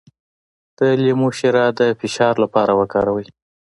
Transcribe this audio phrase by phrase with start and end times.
[0.77, 3.27] د لیمو شیره د فشار لپاره وکاروئ